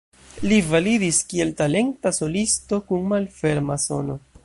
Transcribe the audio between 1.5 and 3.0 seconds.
talenta solisto